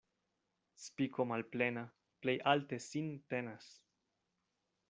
[0.83, 1.83] Spiko malplena
[2.25, 3.73] plej alte sin tenas.